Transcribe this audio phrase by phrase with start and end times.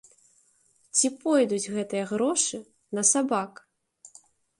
[0.99, 2.57] Ці пойдуць гэтыя грошы
[2.99, 3.63] на сабак?